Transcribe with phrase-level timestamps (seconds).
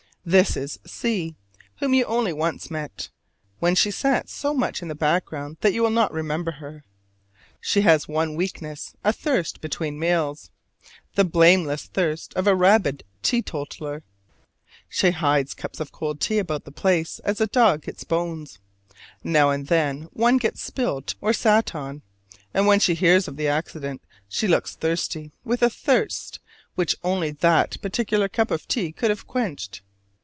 [0.23, 1.35] This is C,
[1.79, 3.09] whom you only once met,
[3.57, 6.83] when she sat so much in the background that you will not remember her.
[7.59, 10.51] She has one weakness, a thirst between meals
[11.15, 14.03] the blameless thirst of a rabid teetotaler.
[14.87, 18.59] She hides cups of cold tea about the place, as a dog its bones:
[19.23, 22.03] now and then one gets spilled or sat on,
[22.53, 26.39] and when she hears of the accident, she looks thirsty, with a thirst
[26.75, 29.81] which only that particular cup of tea could have quenched.